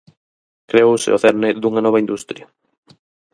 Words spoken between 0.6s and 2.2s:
Creouse o cerne dunha nova